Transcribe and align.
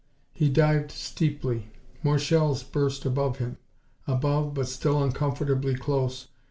He 0.33 0.49
dived 0.49 0.89
steeply. 0.89 1.67
More 2.01 2.17
shells 2.17 2.63
burst 2.63 3.05
above 3.05 3.37
him. 3.37 3.57
Above, 4.07 4.55
but 4.55 4.67
still 4.67 5.03
uncomfortably 5.03 5.75
close. 5.75 6.29